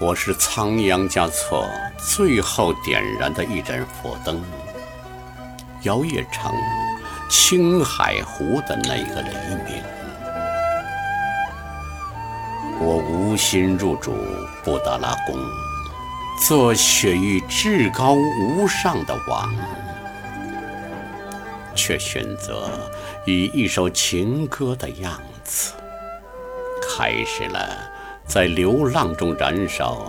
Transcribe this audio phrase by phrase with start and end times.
[0.00, 4.40] 我是仓央嘉措最后点燃的一盏佛灯，
[5.82, 6.54] 摇曳成
[7.28, 9.30] 青海湖的那个黎
[9.66, 9.82] 明。
[12.80, 14.14] 我无心入主
[14.62, 15.36] 布达拉宫，
[16.46, 19.52] 做雪域至高无上的王，
[21.74, 22.70] 却选择
[23.26, 25.72] 以一首情歌的样子，
[26.88, 27.97] 开始了。
[28.28, 30.02] 在流浪中燃烧，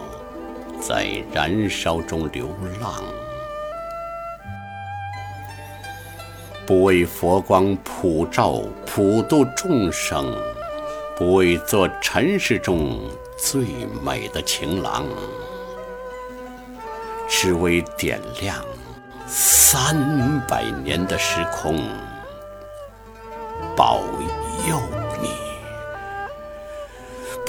[0.81, 2.49] 在燃烧中流
[2.81, 3.01] 浪，
[6.67, 10.35] 不为佛光普照普度众生，
[11.15, 12.99] 不为做尘世中
[13.37, 13.61] 最
[14.03, 15.05] 美的情郎，
[17.25, 18.57] 只为点亮
[19.27, 21.81] 三百年的时空，
[23.77, 24.01] 保
[24.67, 24.98] 佑。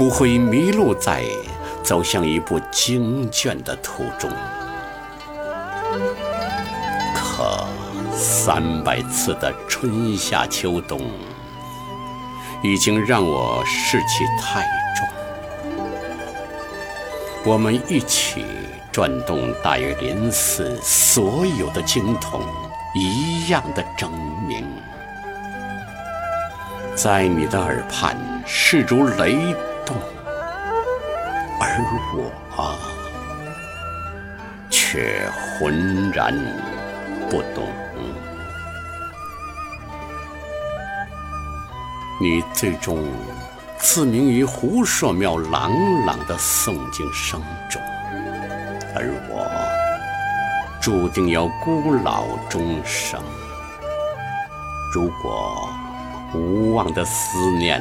[0.00, 1.22] 不会迷路在
[1.82, 4.30] 走向一部经卷的途中，
[7.14, 7.66] 可
[8.16, 11.02] 三百次的春夏秋冬，
[12.62, 14.62] 已经让我士气太
[14.96, 15.06] 重。
[17.44, 18.46] 我们一起
[18.90, 22.40] 转动大约林寺所有的经筒
[22.94, 24.08] 一样的狰
[24.48, 24.66] 鸣，
[26.94, 29.36] 在你的耳畔势如雷。
[31.60, 31.78] 而
[32.14, 32.18] 我
[34.70, 36.34] 却浑然
[37.28, 37.68] 不懂。
[42.20, 43.02] 你最终
[43.78, 45.72] 赐名于胡说庙朗
[46.04, 47.80] 朗的诵经声中，
[48.94, 49.46] 而我
[50.80, 53.22] 注定要孤老终生。
[54.94, 55.68] 如果
[56.34, 57.80] 无望的思念。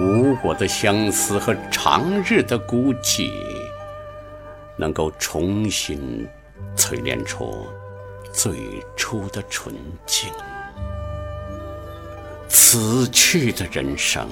[0.00, 3.30] 无果的相思和长日的孤寂，
[4.74, 6.26] 能够重新
[6.74, 7.66] 淬炼出
[8.32, 8.54] 最
[8.96, 9.74] 初的纯
[10.06, 10.30] 净。
[12.48, 14.26] 死去的人生，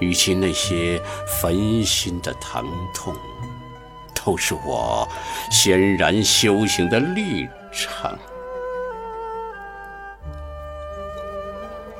[0.00, 1.00] 与其那些
[1.40, 3.14] 焚心的疼痛，
[4.12, 5.08] 都是我
[5.52, 8.18] 显然修行的历程。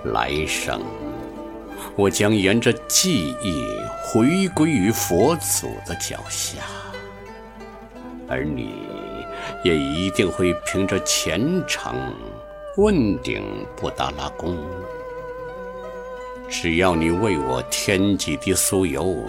[0.06, 0.82] 来生。
[1.96, 3.64] 我将沿着记忆
[4.02, 6.62] 回归于佛祖的脚下，
[8.28, 8.74] 而你
[9.64, 11.94] 也一定会凭着虔诚
[12.76, 14.56] 问鼎布达拉宫。
[16.48, 19.24] 只要你为我添几滴酥油，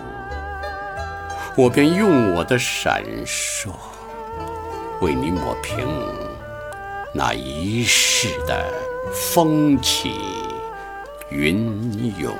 [1.58, 3.70] 我便用我的闪烁
[5.02, 5.86] 为你抹平
[7.14, 8.74] 那一世的
[9.14, 10.16] 风起。
[11.31, 12.36] 云涌。